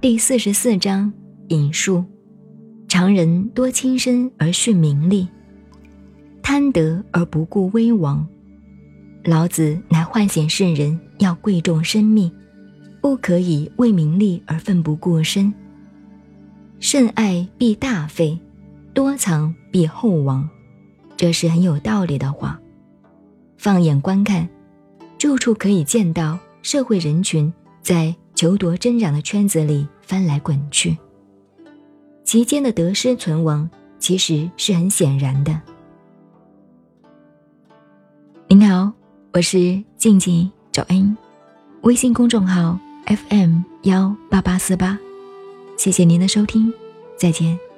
[0.00, 1.12] 第四十四章
[1.48, 2.02] 引述：
[2.88, 5.28] 常人多轻身而殉名利，
[6.40, 8.26] 贪得而不顾危亡。
[9.24, 12.32] 老子乃唤醒圣人要贵重生命，
[13.02, 15.52] 不可以为名利而奋不顾身。
[16.78, 18.38] 甚爱必大费，
[18.94, 20.48] 多藏必厚亡。
[21.14, 22.58] 这是很有道理的话。
[23.58, 24.48] 放眼观看，
[25.18, 30.96] 处处可以见到社会人群在求夺增长的圈子里翻来滚去，
[32.24, 35.60] 其间的得失存亡其实是很显然的。
[38.48, 38.90] 您好，
[39.34, 41.14] 我是静静找恩，
[41.82, 44.98] 微信公众号 FM 幺八八四八，
[45.76, 46.72] 谢谢您的收听，
[47.18, 47.69] 再见。